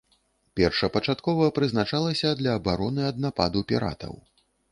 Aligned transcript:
Першапачаткова 0.59 1.49
прызначалася 1.57 2.33
для 2.41 2.55
абароны 2.61 3.01
ад 3.13 3.23
нападу 3.29 3.59
піратаў. 3.73 4.13